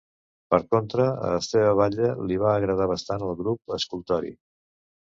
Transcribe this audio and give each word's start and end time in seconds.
Per 0.53 0.59
contra, 0.71 1.05
a 1.27 1.29
Esteve 1.41 1.77
Batlle, 1.81 2.11
li 2.33 2.41
va 2.47 2.57
agradar 2.57 2.91
bastant 2.95 3.31
el 3.31 3.39
grup 3.45 3.81
escultòric. 3.81 4.43